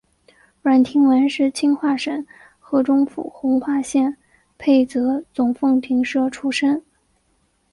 [0.63, 2.25] 阮廷闻是清化省
[2.57, 4.17] 河中府弘化县
[4.57, 6.81] 沛泽总凤亭社出生。